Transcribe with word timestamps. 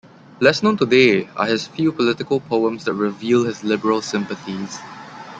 Less 0.39 0.63
known 0.63 0.77
today 0.77 1.27
are 1.35 1.45
his 1.45 1.67
few 1.67 1.91
political 1.91 2.39
poems 2.39 2.85
that 2.85 2.95
reveal 2.95 3.45
his 3.45 3.63
liberal 3.63 4.01
sympathies. 4.01 4.79